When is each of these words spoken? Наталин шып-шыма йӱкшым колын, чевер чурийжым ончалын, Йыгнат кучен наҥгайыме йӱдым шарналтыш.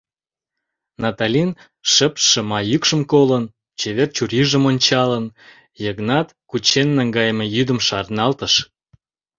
Наталин 1.03 1.49
шып-шыма 1.91 2.59
йӱкшым 2.71 3.01
колын, 3.11 3.45
чевер 3.79 4.09
чурийжым 4.15 4.63
ончалын, 4.71 5.25
Йыгнат 5.83 6.27
кучен 6.49 6.87
наҥгайыме 6.97 7.45
йӱдым 7.55 7.79
шарналтыш. 7.87 8.53